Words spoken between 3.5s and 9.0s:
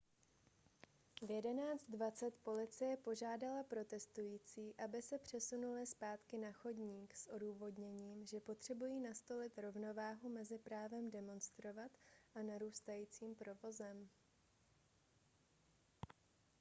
protestující aby se přesunuli zpátky na chodník s odůvodněním že potřebují